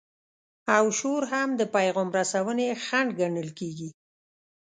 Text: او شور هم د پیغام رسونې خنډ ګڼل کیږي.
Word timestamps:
او 0.75 0.85
شور 0.99 1.23
هم 1.33 1.49
د 1.59 1.61
پیغام 1.75 2.09
رسونې 2.19 2.67
خنډ 2.85 3.09
ګڼل 3.19 3.49
کیږي. 3.59 3.89